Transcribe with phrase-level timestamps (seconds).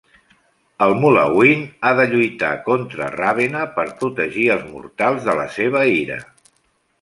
[0.83, 6.19] El "Mulawin" ha de lluitar contra "Ravena" per protegir els mortals de la seva ira.